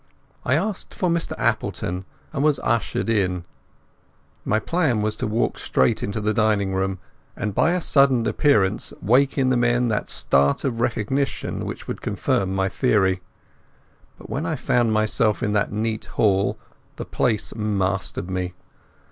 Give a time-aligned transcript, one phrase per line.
[0.43, 3.45] I asked for Mr Appleton, and was ushered in.
[4.43, 6.97] My plan had been to walk straight into the dining room,
[7.35, 12.01] and by a sudden appearance wake in the men that start of recognition which would
[12.01, 13.21] confirm my theory.
[14.17, 16.57] But when I found myself in that neat hall
[16.95, 18.55] the place mastered me.